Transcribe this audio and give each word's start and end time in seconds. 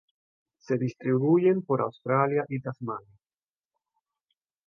Se 0.57 0.79
distribuyen 0.79 1.61
por 1.61 1.81
Australia 1.81 2.43
y 2.49 2.59
Tasmania. 2.59 3.19